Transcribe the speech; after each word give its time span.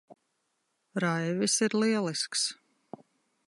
Raivis 1.03 1.59
ir 1.67 1.77
lielisks. 1.83 2.49